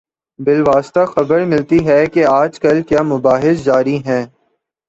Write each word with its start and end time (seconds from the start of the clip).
بالواسطہ 0.39 1.05
خبر 1.05 1.45
ملتی 1.45 1.79
ہے 1.87 2.05
کہ 2.05 2.25
آج 2.25 2.59
کل 2.59 2.81
کیا 2.81 3.01
مباحث 3.03 3.63
جاری 3.63 3.97
ہیں۔ 4.05 4.25